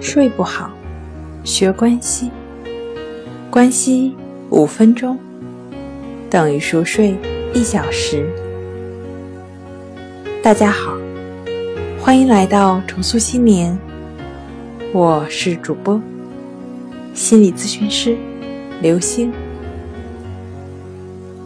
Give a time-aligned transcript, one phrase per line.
[0.00, 0.70] 睡不好，
[1.44, 2.30] 学关西，
[3.50, 4.16] 关西
[4.48, 5.18] 五分钟
[6.30, 7.14] 等于熟睡
[7.52, 8.26] 一小时。
[10.42, 10.96] 大家好，
[12.00, 13.78] 欢迎来到重塑心灵，
[14.94, 16.00] 我是主播
[17.12, 18.16] 心理咨询师
[18.80, 19.30] 刘星。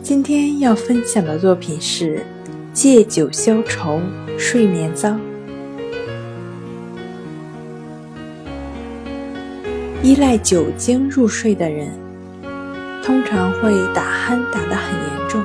[0.00, 2.24] 今天要分享的作品是
[2.72, 4.00] 借酒消愁，
[4.38, 5.16] 睡眠糟。
[10.04, 11.88] 依赖酒精入睡的人，
[13.02, 15.42] 通常会打鼾打得很严重，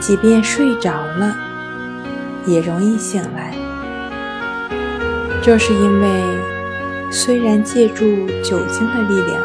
[0.00, 1.36] 即便睡着了，
[2.46, 3.54] 也容易醒来。
[5.40, 6.08] 这是因为，
[7.12, 9.40] 虽然借助酒精的力量，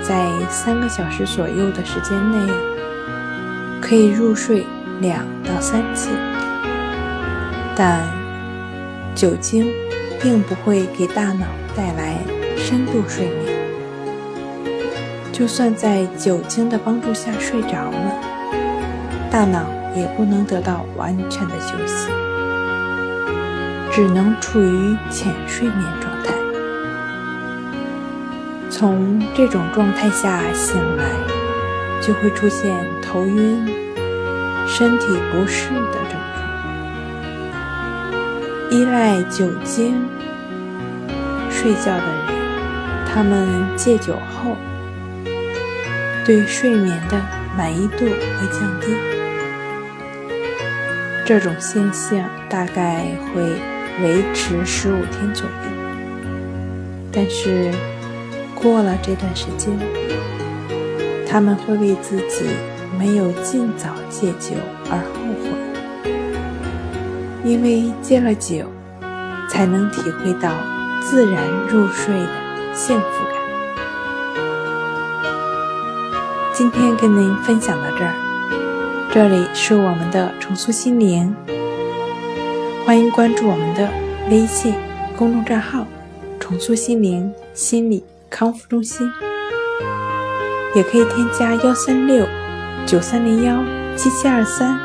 [0.00, 2.38] 在三个小时左右的时间内
[3.80, 4.64] 可以入睡
[5.00, 6.10] 两到三次，
[7.74, 8.08] 但
[9.16, 9.66] 酒精
[10.22, 11.44] 并不会给大脑
[11.76, 12.16] 带来。
[12.62, 13.56] 深度睡眠，
[15.32, 18.14] 就算在酒精的帮助下睡着了，
[19.30, 19.64] 大脑
[19.96, 22.10] 也不能得到完全的休息，
[23.90, 26.34] 只能处于浅睡眠状态。
[28.70, 31.04] 从这种状态下醒来，
[32.00, 33.66] 就会出现头晕、
[34.68, 36.12] 身体不适的症
[38.68, 38.70] 状。
[38.70, 40.04] 依赖酒精
[41.50, 42.39] 睡觉的人。
[43.12, 44.56] 他们戒酒后，
[46.24, 47.20] 对睡眠的
[47.56, 48.94] 满意度会降低。
[51.26, 53.42] 这种现象大概会
[54.00, 55.52] 维持十五天左右，
[57.12, 57.72] 但是
[58.54, 59.76] 过了这段时间，
[61.28, 62.46] 他们会为自己
[62.96, 64.54] 没有尽早戒酒
[64.88, 65.50] 而后悔，
[67.44, 68.66] 因为戒了酒，
[69.48, 70.52] 才能体会到
[71.00, 72.49] 自然入睡的。
[72.80, 73.34] 幸福感。
[76.54, 78.14] 今天跟您分享到这儿，
[79.12, 81.36] 这里是我们的重塑心灵，
[82.86, 83.86] 欢迎关注我们的
[84.30, 84.72] 微信
[85.14, 85.86] 公众账号
[86.40, 89.06] “重塑心灵心理康复中心”，
[90.74, 92.26] 也可以添加幺三六
[92.86, 93.62] 九三零幺
[93.94, 94.80] 七七二三，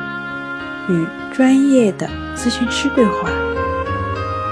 [0.89, 3.29] 与专业的咨询师对话，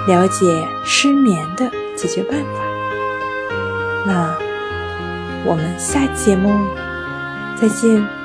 [0.07, 2.72] 了解失眠的解决办法。
[4.05, 4.37] 那
[5.45, 6.49] 我们下节目
[7.55, 8.22] 再见。